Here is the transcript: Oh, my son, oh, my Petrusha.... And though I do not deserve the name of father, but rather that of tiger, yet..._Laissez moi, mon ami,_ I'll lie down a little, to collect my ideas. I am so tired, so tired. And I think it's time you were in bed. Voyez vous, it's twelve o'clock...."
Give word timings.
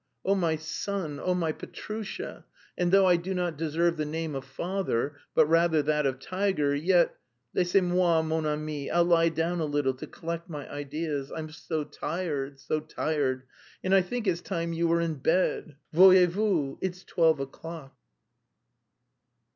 Oh, 0.25 0.33
my 0.33 0.55
son, 0.55 1.19
oh, 1.23 1.35
my 1.35 1.51
Petrusha.... 1.51 2.43
And 2.75 2.91
though 2.91 3.05
I 3.05 3.17
do 3.17 3.35
not 3.35 3.55
deserve 3.55 3.97
the 3.97 4.03
name 4.05 4.33
of 4.33 4.45
father, 4.45 5.17
but 5.35 5.45
rather 5.45 5.83
that 5.83 6.07
of 6.07 6.17
tiger, 6.19 6.73
yet..._Laissez 6.73 7.83
moi, 7.83 8.23
mon 8.23 8.45
ami,_ 8.47 8.91
I'll 8.91 9.03
lie 9.03 9.29
down 9.29 9.59
a 9.59 9.65
little, 9.65 9.93
to 9.93 10.07
collect 10.07 10.49
my 10.49 10.67
ideas. 10.73 11.31
I 11.31 11.37
am 11.37 11.51
so 11.51 11.83
tired, 11.83 12.59
so 12.59 12.79
tired. 12.79 13.43
And 13.83 13.93
I 13.93 14.01
think 14.01 14.25
it's 14.25 14.41
time 14.41 14.73
you 14.73 14.87
were 14.87 15.01
in 15.01 15.17
bed. 15.19 15.75
Voyez 15.93 16.29
vous, 16.33 16.79
it's 16.81 17.03
twelve 17.03 17.39
o'clock...." 17.39 17.93